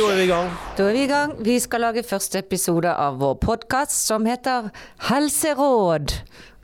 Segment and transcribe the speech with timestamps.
[0.00, 0.50] Da er vi i gang.
[0.76, 1.32] Da er vi i gang.
[1.44, 4.70] Vi skal lage første episode av vår podkast som heter
[5.10, 6.14] Helseråd.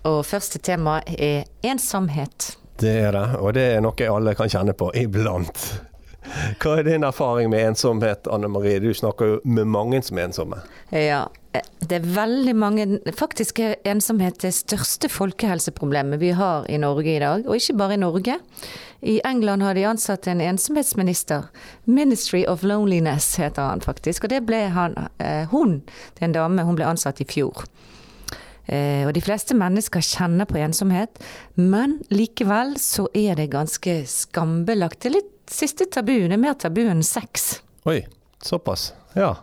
[0.08, 2.54] Og første tema er ensomhet.
[2.80, 5.66] Det er det, og det er noe alle kan kjenne på iblant.
[6.62, 8.80] Hva er din erfaring med ensomhet, Anne Marie?
[8.82, 10.60] Du snakker jo med mange som er ensomme.
[10.90, 11.26] Ja,
[11.80, 12.86] det er veldig mange
[13.16, 17.46] Faktisk er ensomhet det største folkehelseproblemet vi har i Norge i dag.
[17.46, 18.38] Og ikke bare i Norge.
[19.02, 21.48] I England har de ansatt en ensomhetsminister.
[21.84, 24.24] Ministry of Loneliness heter han faktisk.
[24.24, 25.80] Og det ble han, eh, hun,
[26.14, 27.66] det er en dame, hun ble ansatt i fjor.
[28.66, 31.20] Eh, og de fleste mennesker kjenner på ensomhet,
[31.54, 35.04] men likevel så er det ganske skambelagt.
[35.04, 37.60] Det er litt siste tabuen er mer tabu enn sex.
[37.86, 38.00] Oi,
[38.42, 38.92] såpass.
[39.14, 39.34] Ja.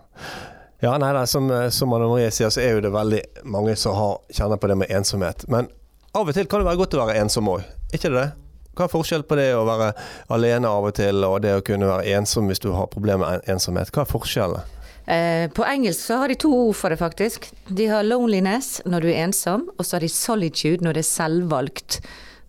[0.83, 3.95] Ja, nei, nei som, som Anne Marie sier, så er jo det veldig mange som
[3.95, 5.45] har, kjenner på det med ensomhet.
[5.47, 5.69] Men
[6.13, 7.63] av og til kan det være godt å være ensom òg,
[7.95, 8.25] ikke det?
[8.73, 9.91] Hva er forskjellen på det å være
[10.33, 13.51] alene av og til, og det å kunne være ensom hvis du har problemer med
[13.53, 13.93] ensomhet?
[13.93, 14.73] Hva er forskjellen?
[15.05, 17.49] Eh, på engelsk så har de to ord for det, faktisk.
[17.67, 21.09] De har loneliness når du er ensom, og så har de solitude når det er
[21.11, 21.99] selvvalgt.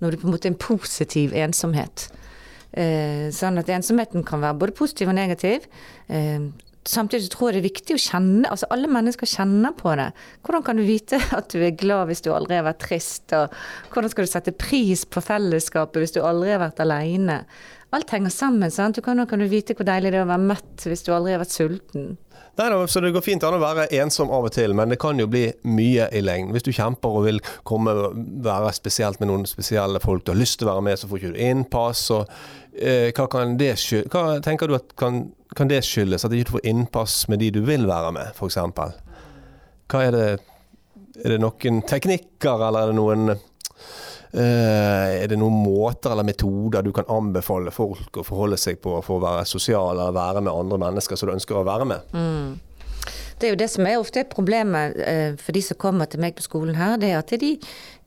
[0.00, 2.08] Når du på en måte er en positiv ensomhet.
[2.74, 5.68] Eh, sånn at ensomheten kan være både positiv og negativ.
[6.10, 6.48] Eh,
[6.84, 10.10] samtidig tror jeg det er viktig å kjenne Altså alle mennesker kjenner på det.
[10.44, 13.30] Hvordan kan du vite at du er glad hvis du aldri har vært trist?
[13.36, 13.54] Og
[13.94, 17.44] hvordan skal du sette pris på fellesskapet hvis du aldri har vært alene?
[17.94, 18.74] Alt henger sammen.
[18.74, 18.98] sant?
[18.98, 21.44] Du kan, du vite hvor deilig det er å være møtt hvis du aldri har
[21.44, 22.16] vært sulten.
[22.56, 25.00] Nei, da, så Det går fint an å være ensom av og til, men det
[25.02, 26.52] kan jo bli mye i lengden.
[26.54, 27.94] Hvis du kjemper og vil komme
[28.44, 31.20] være spesielt med noen spesielle folk du har lyst til å være med, så får
[31.20, 32.04] ikke du innpass.
[32.14, 32.30] og
[32.78, 33.74] eh, hva, kan det
[34.12, 35.24] hva tenker du at kan,
[35.56, 36.24] kan det skyldes?
[36.24, 38.60] At du ikke får innpass med de du vil være med, f.eks.?
[39.90, 40.28] Hva er det
[41.24, 43.36] Er det noen teknikker, eller er det noen
[44.42, 49.20] er det noen måter eller metoder du kan anbefale folk å forholde seg på for
[49.20, 52.14] å være sosial eller være med andre mennesker som du ønsker å være med?
[52.16, 52.54] Mm.
[53.38, 56.36] Det er jo det som er ofte problemet uh, for de som kommer til meg
[56.38, 57.50] på skolen her, det er at de,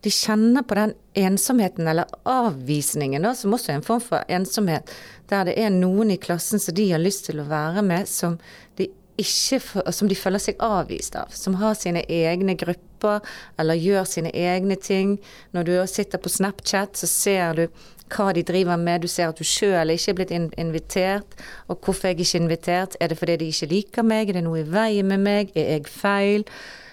[0.04, 4.94] de kjenner på den ensomheten eller avvisningen, da, som også er en form for ensomhet,
[5.30, 8.40] der det er noen i klassen som de har lyst til å være med, som
[8.80, 9.60] de ikke,
[9.92, 11.34] som de føler seg avvist av.
[11.34, 13.22] Som har sine egne grupper,
[13.60, 15.18] eller gjør sine egne ting.
[15.54, 17.68] Når du sitter på Snapchat, så ser du
[18.14, 19.04] hva de driver med.
[19.04, 21.38] Du ser at du sjøl ikke er blitt invitert.
[21.68, 22.98] Og hvorfor er jeg ikke invitert?
[23.02, 24.30] Er det fordi de ikke liker meg?
[24.30, 25.54] Er det noe i veien med meg?
[25.56, 26.48] Er jeg feil?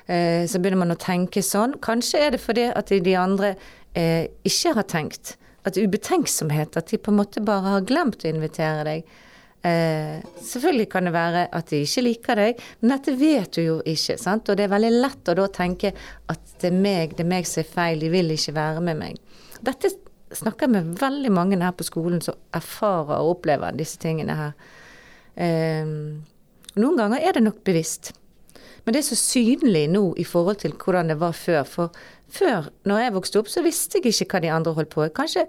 [0.07, 1.79] Eh, så begynner man å tenke sånn.
[1.84, 3.55] Kanskje er det fordi at de andre
[3.97, 5.37] eh, ikke har tenkt.
[5.65, 9.15] At ubetenksomhet, at de på en måte bare har glemt å invitere deg.
[9.65, 13.77] Eh, selvfølgelig kan det være at de ikke liker deg, men dette vet du jo
[13.89, 14.19] ikke.
[14.21, 14.49] sant?
[14.49, 15.95] Og det er veldig lett å da tenke
[16.29, 19.01] at det er meg, det er meg som er feil, de vil ikke være med
[19.01, 19.39] meg.
[19.65, 19.91] Dette
[20.35, 24.53] snakker jeg med veldig mange her på skolen som erfarer og opplever disse tingene her.
[25.35, 25.89] Eh,
[26.75, 28.13] noen ganger er det nok bevisst.
[28.84, 31.62] Men det er så synlig nå i forhold til hvordan det var før.
[31.65, 35.05] For før, når jeg vokste opp, så visste jeg ikke hva de andre holdt på
[35.05, 35.15] med.
[35.17, 35.49] Kanskje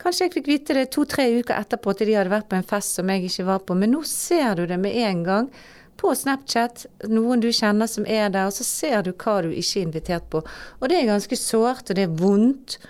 [0.00, 2.98] Kanskje jeg fikk vite det to-tre uker etterpå at de hadde vært på en fest
[2.98, 5.48] som jeg ikke var på, men nå ser du det med en gang.
[5.96, 9.78] På Snapchat, noen du kjenner som er der, og så ser du hva du ikke
[9.78, 10.42] er invitert på.
[10.80, 12.80] Og det er ganske sårt, og det er vondt,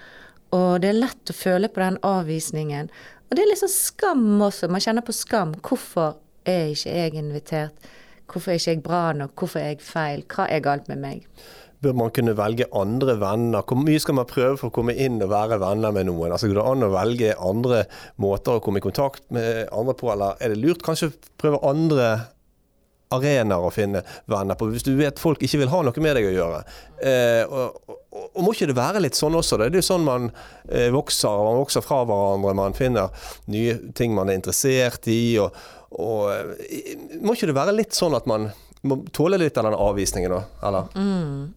[0.56, 2.88] og det er lett å føle på den avvisningen.
[3.28, 5.54] Og det er liksom skam også, man kjenner på skam.
[5.60, 6.16] Hvorfor
[6.48, 7.92] er ikke jeg invitert?
[8.30, 9.34] Hvorfor er ikke jeg bra nok?
[9.38, 10.24] Hvorfor er jeg feil?
[10.30, 11.28] Hva er galt med meg?
[11.84, 13.64] bør man kunne velge andre venner?
[13.66, 16.32] Hvor mye skal man prøve for å komme inn og være venner med noen?
[16.32, 17.82] Altså Går det an å velge andre
[18.22, 22.14] måter å komme i kontakt med andre på, eller er det lurt kanskje prøve andre
[23.14, 26.28] arenaer å finne venner på, hvis du vet folk ikke vil ha noe med deg
[26.30, 26.60] å gjøre.
[27.04, 29.60] Eh, og, og, og, må ikke det være litt sånn også?
[29.60, 30.30] Det er jo sånn man
[30.66, 35.36] eh, vokser, man vokser fra hverandre, man finner nye ting man er interessert i.
[35.42, 35.54] og,
[36.00, 38.50] og eh, Må ikke det være litt sånn at man
[38.84, 40.40] må tåle litt av den avvisningen, da?
[40.68, 40.90] Eller?
[40.98, 41.54] Mm.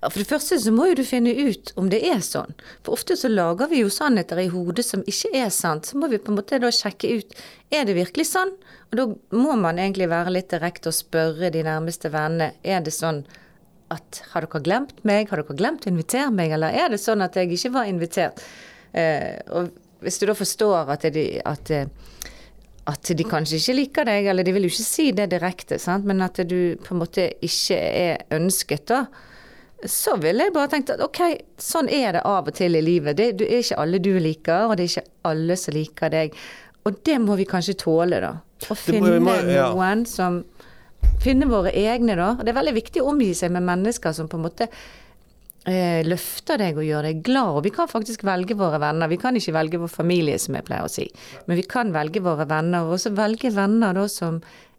[0.00, 2.52] Ja, For det første så må jo du finne ut om det er sånn.
[2.84, 5.88] For ofte så lager vi jo sannheter i hodet som ikke er sant.
[5.88, 7.36] Så må vi på en måte da sjekke ut
[7.74, 8.54] er det virkelig sånn.
[8.90, 12.94] Og da må man egentlig være litt direkte og spørre de nærmeste vennene er det
[12.96, 13.24] sånn
[13.92, 17.24] at har dere glemt meg, har dere glemt å invitere meg, eller er det sånn
[17.24, 18.42] at jeg ikke var invitert?
[18.92, 19.72] Eh, og
[20.04, 21.72] hvis du da forstår at, det, at,
[22.88, 26.06] at de kanskje ikke liker deg, eller de vil jo ikke si det direkte, sant?
[26.08, 29.06] men at du på en måte ikke er ønsket, da
[29.86, 31.20] så ville jeg bare tenkt at ok,
[31.62, 33.14] sånn er det av og til i livet.
[33.18, 36.38] Det, det, er ikke alle du liker, og det er ikke alle som liker deg.
[36.88, 38.32] Og det må vi kanskje tåle, da.
[38.42, 39.70] Å finne må, ja.
[39.74, 40.42] noen som
[41.22, 42.32] Finne våre egne, da.
[42.42, 44.66] Det er veldig viktig å omgi seg med mennesker som på en måte
[45.68, 47.56] løfter deg og gjør deg glad.
[47.58, 49.10] Og vi kan faktisk velge våre venner.
[49.10, 51.04] Vi kan ikke velge vår familie, som jeg pleier å si.
[51.44, 54.38] Men vi kan velge våre venner, og også velge venner da som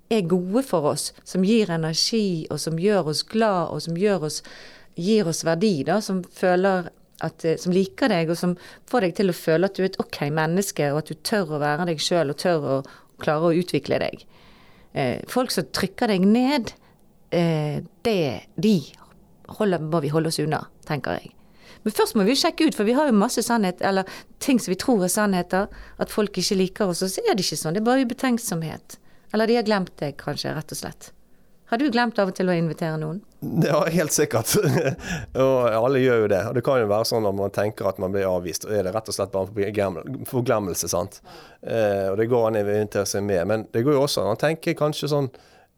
[0.09, 1.11] er gode for oss.
[1.23, 4.41] Som gir energi, og som gjør oss glad, og som oss,
[4.95, 5.83] gir oss verdi.
[5.83, 6.89] da, Som føler
[7.21, 8.57] at, eh, som liker deg, og som
[8.87, 11.55] får deg til å føle at du er et ok menneske, og at du tør
[11.55, 12.77] å være deg sjøl, og tør å
[13.19, 14.25] klare å utvikle deg.
[14.93, 16.73] Eh, folk som trykker deg ned,
[17.31, 18.91] eh, det, de
[19.57, 21.33] holder, må vi holde oss unna, tenker jeg.
[21.83, 24.07] Men først må vi sjekke ut, for vi har jo masse sannhet, eller
[24.43, 25.69] ting som vi tror er sannheter.
[25.97, 27.77] At folk ikke liker oss, og så er det ikke sånn.
[27.77, 28.99] Det er bare ubetenksomhet.
[29.33, 31.13] Eller de har glemt deg, kanskje, rett og slett.
[31.69, 33.19] Har du glemt av og til å invitere noen?
[33.61, 34.55] Ja, helt sikkert.
[35.43, 36.39] og alle gjør jo det.
[36.49, 38.87] Og det kan jo være sånn når man tenker at man blir avvist, og er
[38.87, 40.89] det rett og slett bare en forglemmelse.
[40.89, 41.19] sant?
[41.61, 43.43] Eh, og det går an å invitere seg med.
[43.51, 45.29] Men det går jo også an å tenke kanskje sånn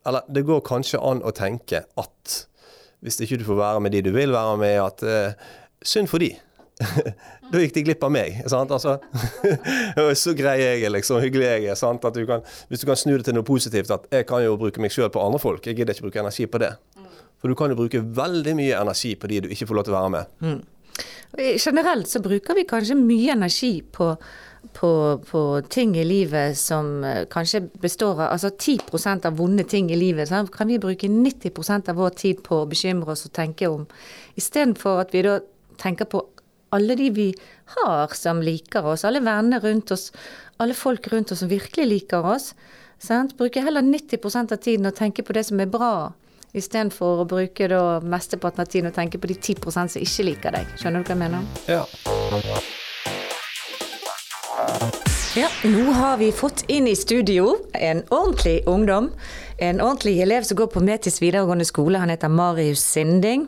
[0.08, 2.38] Eller det går kanskje an å tenke at
[3.02, 5.52] hvis ikke du får være med de du vil være med, at eh,
[5.82, 6.32] synd for de.
[7.52, 8.42] da gikk de glipp av meg.
[8.50, 8.72] Sant?
[8.74, 8.98] Altså,
[10.24, 11.22] så grei jeg er, liksom.
[11.24, 11.80] Hyggelig jeg er.
[11.80, 12.06] Sant?
[12.16, 14.82] Du kan, hvis du kan snu det til noe positivt, at jeg kan jo bruke
[14.84, 15.66] meg sjøl på andre folk.
[15.66, 16.76] Jeg gidder ikke bruke energi på det.
[17.42, 19.96] For du kan jo bruke veldig mye energi på de du ikke får lov til
[19.96, 20.38] å være med.
[20.46, 20.60] Mm.
[21.62, 24.12] Generelt så bruker vi kanskje mye energi på,
[24.74, 29.92] på, på ting i livet som eh, kanskje består av Altså 10% av vonde ting
[29.92, 33.34] i livet så kan vi bruke 90% av vår tid på å bekymre oss og
[33.36, 33.88] tenke om.
[34.40, 35.40] Istedenfor at vi da
[35.82, 36.24] tenker på
[36.72, 37.28] alle de vi
[37.76, 40.12] har som liker oss, alle venner rundt oss,
[40.58, 42.54] alle folk rundt oss som virkelig liker oss.
[43.02, 43.36] Sant?
[43.38, 46.12] Bruke heller 90% av tiden å tenke på det som er bra,
[46.54, 50.60] istedenfor å bruke da mesteparten av tiden å tenke på de 10% som ikke liker
[50.60, 50.78] deg.
[50.78, 51.52] Skjønner du hva jeg mener?
[51.72, 52.80] Ja.
[55.36, 59.12] Ja, nå har vi fått inn i studio en ordentlig ungdom.
[59.58, 62.02] En ordentlig elev som går på Metis videregående skole.
[62.02, 63.48] Han heter Marius Sinding.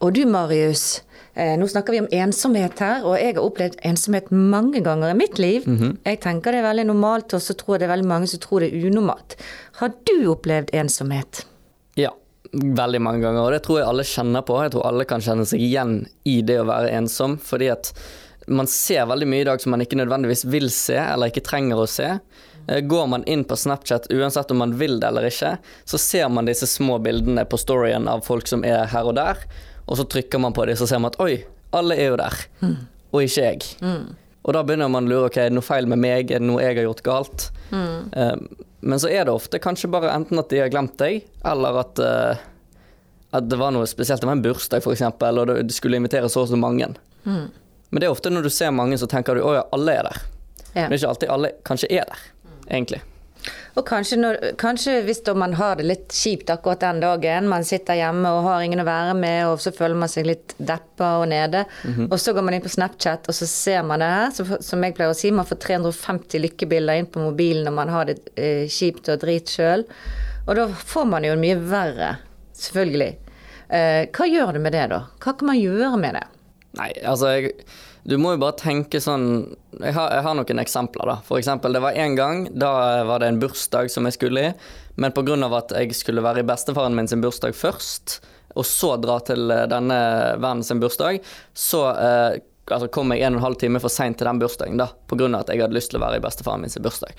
[0.00, 1.02] Og du Marius,
[1.34, 5.16] Eh, nå snakker vi om ensomhet her, og jeg har opplevd ensomhet mange ganger i
[5.16, 5.66] mitt liv.
[5.66, 5.96] Mm -hmm.
[6.04, 8.40] Jeg tenker det er veldig normalt, og så tror jeg det er veldig mange som
[8.40, 9.36] tror det er unormalt.
[9.72, 11.46] Har du opplevd ensomhet?
[11.96, 12.10] Ja,
[12.52, 14.62] veldig mange ganger, og det tror jeg alle kjenner på.
[14.62, 17.92] Jeg tror alle kan kjenne seg igjen i det å være ensom, fordi at
[18.50, 21.80] man ser veldig mye i dag som man ikke nødvendigvis vil se, eller ikke trenger
[21.80, 22.12] å se.
[22.66, 25.56] Eh, går man inn på Snapchat, uansett om man vil det eller ikke,
[25.88, 29.44] så ser man disse små bildene på storyen av folk som er her og der
[29.90, 31.42] og så trykker man på dem, så ser man at oi,
[31.74, 32.74] alle er jo der, mm.
[33.10, 33.64] og ikke jeg.
[33.82, 34.04] Mm.
[34.40, 36.46] Og da begynner man å lure ok, er det noe feil med meg, er det
[36.46, 37.46] noe jeg har gjort galt?
[37.74, 37.96] Mm.
[38.14, 41.80] Uh, men så er det ofte kanskje bare enten at de har glemt deg, eller
[41.82, 42.86] at, uh,
[43.34, 44.22] at det var noe spesielt.
[44.22, 46.92] Det var en bursdag, f.eks., og du skulle invitere så og så mange.
[47.90, 50.10] Men det er ofte når du ser mange, så tenker du å ja, alle er
[50.10, 50.26] der.
[50.72, 50.82] Ja.
[50.82, 52.26] Men det er ikke alltid alle kanskje er der,
[52.70, 53.02] egentlig.
[53.78, 57.96] Og kanskje, når, kanskje hvis man har det litt kjipt akkurat den dagen, man sitter
[57.96, 61.28] hjemme og har ingen å være med, og så føler man seg litt deppa og
[61.30, 62.10] nede, mm -hmm.
[62.12, 64.84] og så går man inn på Snapchat, og så ser man det her, så, som
[64.84, 68.18] jeg pleier å si, man får 350 lykkebilder inn på mobilen når man har det
[68.36, 69.84] eh, kjipt og drit sjøl.
[70.46, 72.16] Og da får man jo mye verre,
[72.52, 73.16] selvfølgelig.
[73.68, 75.06] Eh, hva gjør du med det, da?
[75.20, 76.26] Hva kan man gjøre med det?
[76.78, 77.54] Nei, altså jeg
[78.02, 79.24] du må jo bare tenke sånn
[79.80, 81.16] Jeg har, jeg har noen eksempler, da.
[81.26, 82.72] For eksempel, det var en gang, da
[83.08, 84.52] var det en bursdag som jeg skulle i.
[85.00, 85.36] Men pga.
[85.56, 88.20] at jeg skulle være i bestefaren min sin bursdag først,
[88.56, 89.98] og så dra til eh, denne
[90.40, 91.20] vennen sin bursdag,
[91.54, 94.80] så eh, altså kom jeg en og en halv time for seint til den bursdagen,
[94.80, 94.90] da.
[95.08, 95.30] Pga.
[95.38, 97.14] at jeg hadde lyst til å være i bestefaren min sin bursdag.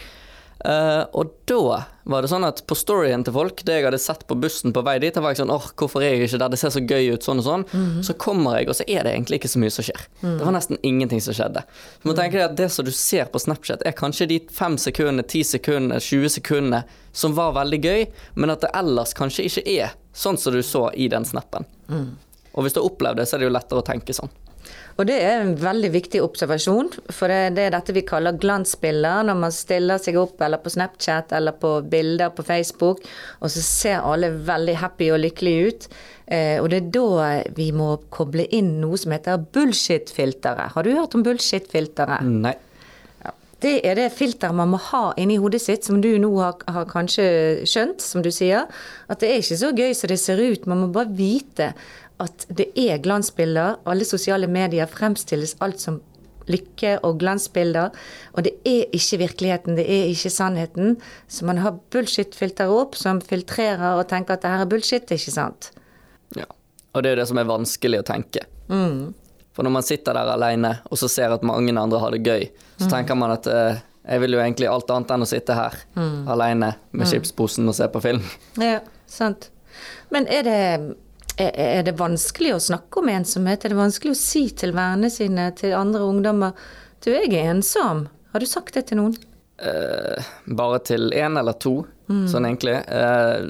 [0.62, 1.80] Uh, og da
[2.12, 4.84] var det sånn at på storyen til folk, det jeg hadde sett på bussen på
[4.86, 6.84] vei dit, da var jeg sånn åh, hvorfor er jeg ikke der, det ser så
[6.84, 7.66] gøy ut, sånn og sånn.
[7.72, 8.04] Mm -hmm.
[8.06, 10.02] Så kommer jeg, og så er det egentlig ikke så mye som skjer.
[10.22, 10.38] Mm.
[10.38, 11.64] Det var nesten ingenting som skjedde.
[12.04, 14.78] Så må tenke deg at det som du ser på Snapchat, er kanskje de fem
[14.78, 19.68] sekundene, ti sekundene, 20 sekundene som var veldig gøy, men at det ellers kanskje ikke
[19.68, 21.66] er sånn som du så i den snappen.
[21.90, 22.18] Mm.
[22.54, 24.30] Og hvis du har opplevd det, så er det jo lettere å tenke sånn.
[25.00, 29.28] Og det er en veldig viktig observasjon, for det, det er dette vi kaller glansbilder.
[29.28, 33.04] Når man stiller seg opp eller på Snapchat eller på bilder på Facebook,
[33.40, 35.88] og så ser alle veldig happy og lykkelige ut.
[36.32, 40.76] Eh, og det er da vi må koble inn noe som heter bullshit-filteret.
[40.76, 42.28] Har du hørt om bullshit-filteret?
[42.28, 42.58] Nei.
[43.62, 46.88] Det er det filteret man må ha inni hodet sitt, som du nå har, har,
[46.90, 47.26] kanskje
[47.70, 48.66] skjønt, som du sier.
[49.06, 50.66] At det er ikke så gøy som det ser ut.
[50.70, 51.68] Man må bare vite
[52.22, 53.82] at det er glansbilder.
[53.90, 56.00] Alle sosiale medier fremstilles alt som
[56.52, 57.94] lykke og glansbilder.
[58.36, 60.98] Og det er ikke virkeligheten, det er ikke sannheten.
[61.32, 65.34] Så man har bullshit-filter opp som filtrerer og tenker at det her er bullshit, ikke
[65.34, 65.72] sant.
[66.38, 66.48] Ja,
[66.94, 68.46] og det er jo det som er vanskelig å tenke.
[68.72, 69.14] Mm.
[69.52, 72.46] For når man sitter der alene og så ser at mange andre har det gøy,
[72.78, 72.92] så mm.
[72.94, 76.30] tenker man at eh, jeg vil jo egentlig alt annet enn å sitte her mm.
[76.32, 77.10] alene med mm.
[77.12, 78.24] chipsposen og se på film.
[78.62, 78.80] Ja,
[79.12, 79.52] sant.
[80.12, 80.62] Men er det
[81.56, 83.66] er, det vanskelig å snakke om ensomhet?
[83.66, 86.58] Er det vanskelig å si til vennene sine, til andre ungdommer,
[87.02, 88.06] du, jeg er ensom?
[88.34, 89.18] Har du sagt det til noen?
[89.62, 91.82] Eh, bare til én eller to,
[92.32, 92.78] sånn egentlig.
[92.86, 93.50] Eh,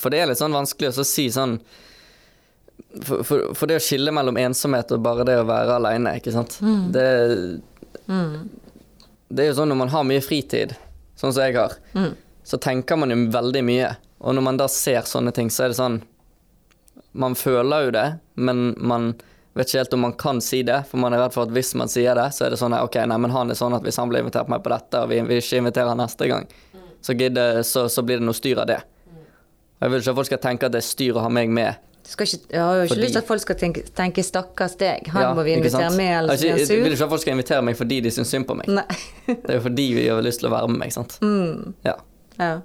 [0.00, 1.58] for det er litt sånn vanskelig å så si sånn
[3.02, 6.32] for, for, for det å skille mellom ensomhet og bare det å være aleine, ikke
[6.34, 6.56] sant.
[6.94, 7.06] Det,
[9.28, 10.76] det er jo sånn når man har mye fritid,
[11.18, 11.76] sånn som jeg har,
[12.46, 13.92] så tenker man jo veldig mye.
[14.24, 16.00] Og når man da ser sånne ting, så er det sånn
[17.14, 19.12] Man føler jo det, men man
[19.54, 21.74] vet ikke helt om man kan si det, for man er redd for at hvis
[21.78, 24.00] man sier det, så er det sånn OK, nei, men han er sånn at hvis
[24.02, 26.48] han blir invitert meg på dette, og vi vil ikke inviterer han neste gang,
[27.04, 28.80] så, gidder, så, så blir det noe styr av det.
[29.14, 31.52] Og jeg vil ikke at folk skal tenke at det er styr å ha meg
[31.54, 31.78] med.
[32.04, 35.06] Ikke, jeg har jo ikke Fordi- lyst til at folk skal tenke, tenke 'stakkars deg',
[35.08, 37.32] han Ja, må vi invitere med, eller Altså, blir jeg vil ikke at folk skal
[37.32, 38.66] invitere meg fordi de syns synd på meg.
[39.26, 41.18] Det er jo fordi vi har lyst til å være med meg, sant.
[41.88, 41.94] Ja.
[42.38, 42.60] Ja.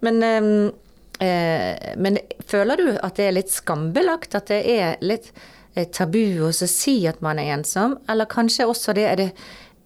[0.00, 0.72] Men, eh,
[1.20, 4.34] men føler du at det er litt skambelagt?
[4.36, 5.30] At det er litt
[5.74, 7.96] eh, tabu å si at man er ensom?
[8.08, 9.30] Eller kanskje også det er, det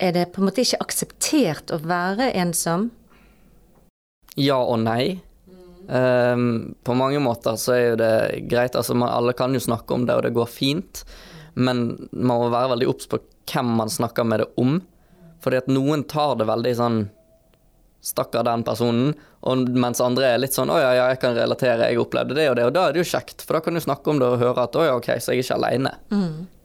[0.00, 2.90] er det på en måte ikke akseptert å være ensom?
[4.38, 5.20] ja og nei.
[5.90, 8.14] Um, på mange måter så er jo det
[8.50, 8.76] greit.
[8.78, 11.04] Altså, man, alle kan jo snakke om det, og det går fint.
[11.54, 13.20] Men man må være veldig obs på
[13.50, 14.78] hvem man snakker med det om.
[15.42, 17.00] Fordi at noen tar det veldig sånn
[18.00, 19.10] Stakkar den personen.
[19.48, 22.50] Og mens andre er litt sånn Å ja, ja, jeg kan relatere, jeg opplevde det
[22.50, 22.66] og det.
[22.68, 24.66] Og da er det jo kjekt, for da kan du snakke om det og høre
[24.68, 25.94] at å ja, ok, så jeg er ikke aleine.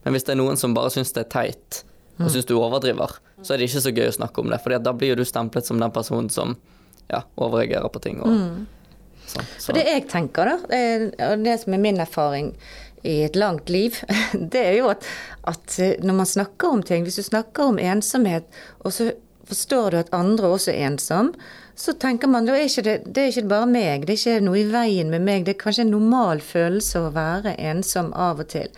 [0.04, 1.84] Men hvis det er noen som bare syns det er teit,
[2.20, 4.60] og syns du overdriver, så er det ikke så gøy å snakke om det.
[4.64, 6.56] For da blir jo du stemplet som den personen som
[7.12, 8.22] ja, overreagerer på ting.
[8.24, 8.68] Og,
[9.26, 9.48] sånn.
[9.58, 10.80] Så, For det jeg tenker, da,
[11.32, 12.54] og det som er min erfaring
[13.06, 13.98] i et langt liv,
[14.54, 15.06] det er jo at,
[15.50, 18.48] at eh, når man snakker om ting Hvis du snakker om ensomhet,
[18.82, 19.12] og så
[19.46, 21.34] forstår du at andre også er ensom,
[21.76, 24.46] så tenker man da er ikke det, det er ikke bare meg, det er ikke
[24.48, 25.44] noe i veien med meg.
[25.44, 28.72] Det er kanskje en normal følelse å være ensom av og til.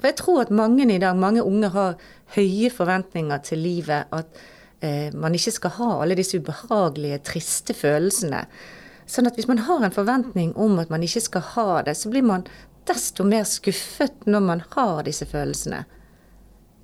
[0.00, 2.00] For jeg tror at mange i dag, mange unge har
[2.34, 4.10] høye forventninger til livet.
[4.10, 4.42] At
[4.82, 8.42] eh, man ikke skal ha alle disse ubehagelige, triste følelsene.
[9.06, 12.10] Sånn at hvis man har en forventning om at man ikke skal ha det, så
[12.10, 12.46] blir man
[12.90, 15.84] desto mer skuffet når man har disse følelsene.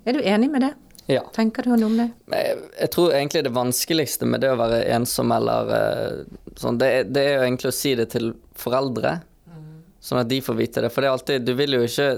[0.07, 0.73] Er du enig med det?
[1.09, 1.23] Ja.
[1.33, 2.07] Tenker du noe om det?
[2.29, 6.19] Jeg, jeg tror egentlig det vanskeligste med det å være ensom eller eh,
[6.59, 9.15] sånn, det, det er jo egentlig å si det til foreldre,
[10.05, 10.91] sånn at de får vite det.
[10.93, 12.11] For det er alltid Du vil jo ikke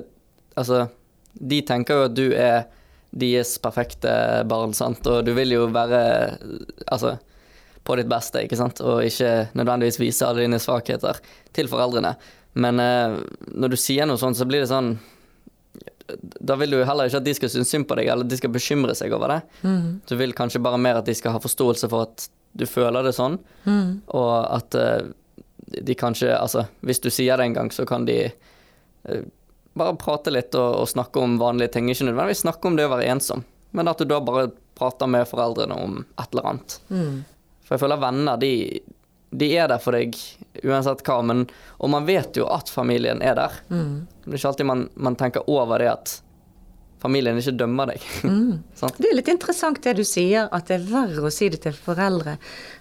[0.60, 0.84] Altså,
[1.34, 2.66] de tenker jo at du er
[3.16, 4.12] deres perfekte
[4.52, 6.02] barn, sant, og du vil jo være
[6.92, 7.16] Altså
[7.88, 11.18] på ditt beste, ikke sant, og ikke nødvendigvis vise alle dine svakheter
[11.56, 12.12] til foreldrene.
[12.54, 13.16] Men eh,
[13.56, 14.92] når du sier noe sånt, så blir det sånn
[16.20, 18.38] da vil du heller ikke at de skal synes synd på deg, eller at de
[18.40, 19.40] skal bekymre seg over det.
[20.10, 23.14] Du vil kanskje bare mer at de skal ha forståelse for at du føler det
[23.16, 23.38] sånn,
[24.12, 25.10] og at eh,
[25.72, 29.22] de kanskje Altså, hvis du sier det en gang, så kan de eh,
[29.74, 31.88] bare prate litt og, og snakke om vanlige ting.
[31.90, 35.28] Ikke nødvendigvis snakke om det å være ensom, men at du da bare prater med
[35.30, 36.80] foreldrene om et eller annet.
[37.64, 38.52] For jeg føler venner, de,
[39.32, 40.18] de er der for deg
[40.68, 41.46] uansett hva, men,
[41.80, 43.62] og man vet jo at familien er der.
[43.72, 46.18] Det er ikke alltid man, man tenker over det at
[47.02, 48.04] familien ikke dømmer deg.
[48.32, 48.62] Mm.
[48.98, 51.74] Det er litt interessant det du sier, at det er verre å si det til
[51.76, 52.36] foreldre.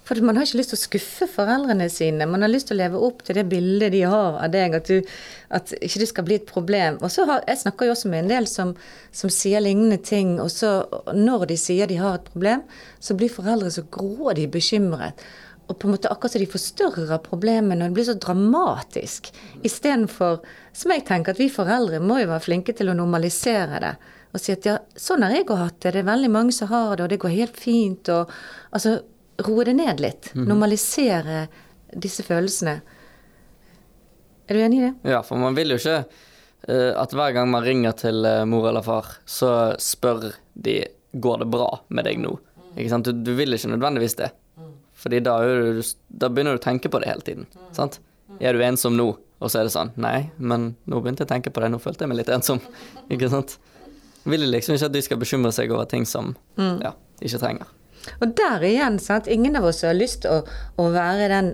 [0.07, 2.29] For man har ikke lyst til å skuffe foreldrene sine.
[2.29, 4.89] Man har lyst til å leve opp til det bildet de har av deg, at,
[4.89, 5.11] du,
[5.57, 7.01] at ikke det skal bli et problem.
[7.01, 8.73] Og så har, Jeg snakker jo også med en del som,
[9.17, 10.73] som sier lignende ting, og så
[11.17, 12.65] når de sier de har et problem,
[13.01, 15.21] så blir foreldre så grådig bekymret.
[15.71, 19.31] Og på en måte akkurat så de forstørrer problemene, og det blir så dramatisk.
[19.63, 20.41] Istedenfor,
[20.75, 23.93] som jeg tenker, at vi foreldre må jo være flinke til å normalisere det.
[24.35, 26.97] Og si at ja, sånn har jeg hatt det, det er veldig mange som har
[26.97, 28.11] det, og det går helt fint.
[28.11, 28.31] Og
[28.75, 28.97] altså
[29.47, 30.33] roe det ned litt.
[30.39, 31.45] Normalisere
[31.95, 32.81] disse følelsene.
[34.51, 34.93] Er du enig i det?
[35.15, 38.67] Ja, for man vil jo ikke uh, at hver gang man ringer til eh, mor
[38.71, 42.35] eller far, så spør de går det bra med deg nå.
[42.75, 43.07] Ikke sant?
[43.07, 44.33] Du, du vil ikke nødvendigvis det.
[45.01, 47.49] Fordi da, du, da begynner du å tenke på det hele tiden.
[47.77, 47.99] Sant?
[48.41, 49.11] Er du ensom nå?
[49.41, 51.71] Og så er det sånn Nei, men nå begynte jeg å tenke på det.
[51.73, 52.61] Nå følte jeg meg litt ensom.
[53.13, 53.57] Ikke sant?
[54.29, 56.91] Vil liksom ikke at de skal bekymre seg over ting som ja,
[57.25, 57.71] ikke trenger.
[58.21, 59.31] Og der igjen, sant.
[59.33, 61.49] Ingen av oss har lyst til å, å være den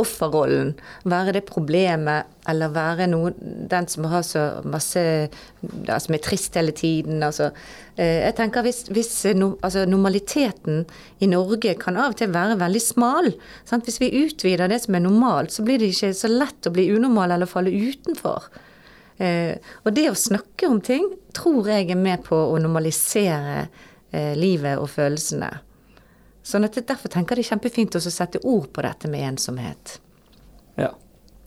[0.00, 0.70] offerrollen.
[1.04, 6.56] Være det problemet, eller være noe, den som har så masse ja, Som er trist
[6.56, 7.20] hele tiden.
[7.22, 7.50] Altså.
[7.96, 10.86] Eh, jeg tenker hvis, hvis no, altså, Normaliteten
[11.20, 13.30] i Norge kan av og til være veldig smal.
[13.68, 13.84] Sant?
[13.84, 16.88] Hvis vi utvider det som er normalt, så blir det ikke så lett å bli
[16.94, 18.48] unormal eller falle utenfor.
[19.20, 21.04] Eh, og det å snakke om ting
[21.36, 23.66] tror jeg er med på å normalisere
[24.10, 25.50] eh, livet og følelsene.
[26.42, 29.98] Sånn at Derfor tenker jeg det er kjempefint å sette ord på dette med ensomhet.
[30.80, 30.94] Ja,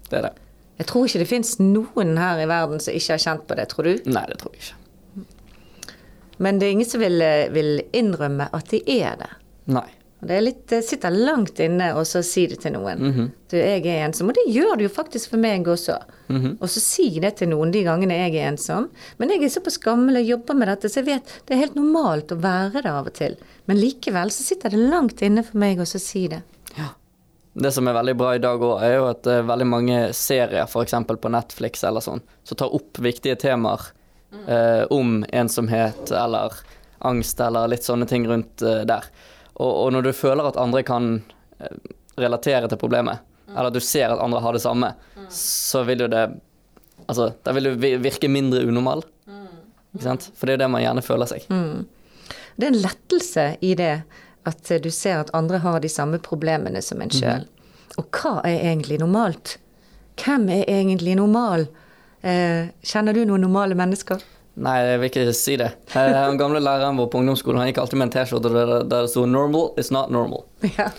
[0.10, 0.34] det er det.
[0.82, 3.68] Jeg tror ikke det fins noen her i verden som ikke har kjent på det,
[3.72, 4.10] tror du?
[4.10, 4.80] Nei, det tror jeg ikke.
[6.44, 9.30] Men det er ingen som vil, eh, vil innrømme at de er det.
[9.70, 9.90] Nei.
[10.24, 13.30] Og Det er litt, sitter langt inne og så si det til noen.
[13.52, 14.32] Du, jeg er ensom.
[14.32, 16.00] Og det gjør det jo faktisk for meg også.
[16.34, 18.90] Og så si det til noen de gangene jeg er ensom.
[19.20, 21.78] Men jeg er såpass gammel og jobber med dette, så jeg vet det er helt
[21.78, 23.38] normalt å være det av og til.
[23.70, 26.42] Men likevel så sitter det langt inne for meg å så si det.
[26.80, 26.94] Ja.
[27.54, 30.64] Det som er veldig bra i dag òg, er jo at er veldig mange serier,
[30.66, 30.96] f.eks.
[31.06, 33.92] på Netflix eller sånn, som tar opp viktige temaer
[34.48, 36.58] eh, om ensomhet eller
[37.06, 39.06] angst eller litt sånne ting rundt eh, der.
[39.60, 41.12] Og, og når du føler at andre kan
[41.60, 41.78] eh,
[42.20, 44.94] relatere til problemet, eller at du ser at andre har det samme,
[45.34, 46.28] så vil jo det
[47.04, 49.02] Altså, da vil du virke mindre unormal.
[49.92, 50.30] Ikke sant?
[50.38, 51.48] For det er jo det man gjerne føler seg.
[52.56, 53.90] Det er en lettelse i det
[54.48, 57.44] at du ser at andre har de samme problemene som en sjøl.
[58.00, 59.58] Og hva er egentlig normalt?
[60.22, 61.68] Hvem er egentlig normal?
[62.24, 64.24] Eh, kjenner du noen normale mennesker?
[64.54, 65.72] Nei, jeg vil ikke si det.
[65.94, 69.26] Den gamle læreren vår på ungdomsskolen han gikk alltid med en T-skjorte der, det sto
[69.26, 70.46] 'normal is not normal'.
[70.78, 70.92] Ja.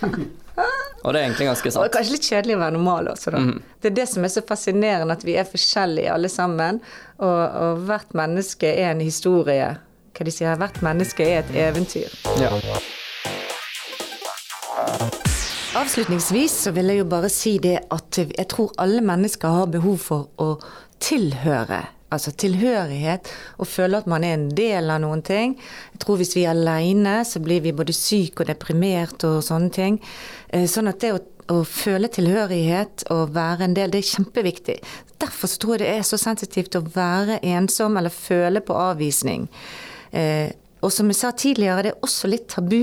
[1.05, 1.85] Og det er egentlig ganske sant.
[1.85, 3.41] Og kanskje litt kjedelig å være normal også, da.
[3.83, 6.81] Det er det som er så fascinerende, at vi er forskjellige alle sammen.
[7.19, 9.77] Og, og hvert menneske er en historie.
[10.17, 12.09] Hva de sier, hvert menneske er et eventyr.
[12.41, 12.55] Ja.
[15.75, 19.99] Avslutningsvis så vil jeg jo bare si det at jeg tror alle mennesker har behov
[19.99, 20.55] for å
[21.03, 21.83] tilhøre.
[22.15, 23.29] Altså tilhørighet,
[23.59, 25.57] og føle at man er en del av noen ting.
[25.93, 29.71] Jeg tror hvis vi er aleine, så blir vi både syke og deprimert og sånne
[29.75, 30.01] ting.
[30.51, 31.21] Eh, Sånn at det å,
[31.53, 34.79] å føle tilhørighet og være en del, det er kjempeviktig.
[35.21, 39.49] Derfor så tror jeg det er så sensitivt å være ensom eller føle på avvisning.
[40.13, 40.53] Eh,
[40.85, 42.83] Og som jeg sa tidligere, det er også litt tabu.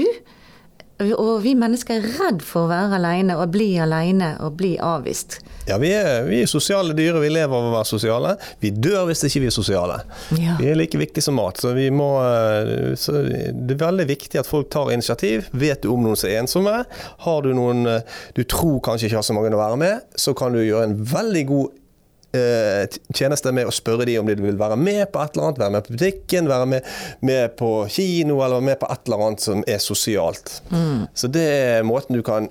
[1.18, 5.40] Og vi mennesker er redd for å være alene og bli alene og bli avvist.
[5.70, 8.36] Ja, vi er, vi er sosiale dyr, og vi lever av å være sosiale.
[8.62, 10.00] Vi dør hvis ikke vi er sosiale.
[10.38, 10.56] Ja.
[10.60, 14.42] Vi er like viktige som mat, så, vi må, eh, så det er veldig viktig
[14.42, 15.50] at folk tar initiativ.
[15.54, 16.78] Vet du om noen som er ensomme?
[17.26, 20.34] Har du noen eh, du tror kanskje ikke har så mange å være med, så
[20.38, 21.78] kan du gjøre en veldig god
[22.38, 25.62] eh, tjeneste med å spørre de om de vil være med på et eller annet,
[25.62, 26.90] være med på butikken, være med,
[27.28, 30.58] med på kino eller være med på et eller annet som er sosialt.
[31.14, 32.50] Så det er måten du kan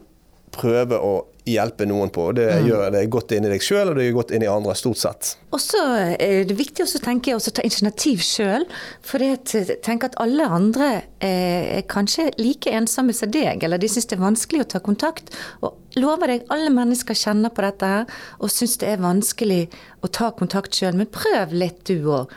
[0.54, 1.12] prøve å
[1.54, 2.26] hjelpe noen på.
[2.36, 4.74] Det gjør det godt inn i deg sjøl, og det gjør godt inn i andre,
[4.78, 5.30] stort sett.
[5.50, 5.82] Og så
[6.14, 8.66] er det viktig også, tenker jeg, å ta initiativ sjøl.
[9.06, 13.90] For jeg tenker at alle andre eh, er kanskje like ensomme som deg, eller de
[13.90, 15.34] syns det er vanskelig å ta kontakt.
[15.66, 19.64] Og lover deg, alle mennesker kjenner på dette her og syns det er vanskelig
[20.04, 20.96] å ta kontakt sjøl.
[21.00, 22.30] Men prøv litt, du òg.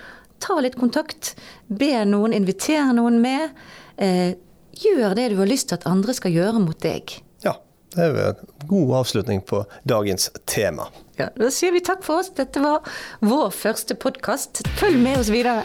[0.43, 1.35] Ta litt kontakt.
[1.71, 3.53] Be noen, invitere noen med.
[4.01, 4.33] Eh,
[4.83, 7.19] gjør det du har lyst til at andre skal gjøre mot deg.
[7.93, 10.87] Det er en god avslutning på dagens tema.
[11.15, 12.31] Ja, da sier vi takk for oss.
[12.33, 12.81] Dette var
[13.21, 14.63] vår første podkast.
[14.79, 15.61] Følg med oss videre.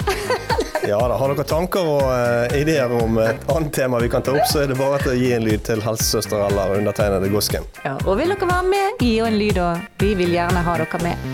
[0.86, 4.36] Ja da, Har dere tanker og eh, ideer om et annet tema vi kan ta
[4.36, 7.66] opp, så er det bare til å gi en lyd til helsesøster eller undertegnede Gosken.
[7.84, 11.02] Ja, og vil dere være med, gi en lyd, og vi vil gjerne ha dere
[11.04, 11.28] med.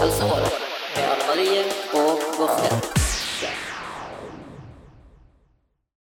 [0.00, 0.50] Helsehold
[0.96, 1.64] med Anne Marie
[2.00, 2.93] og Gårdsten.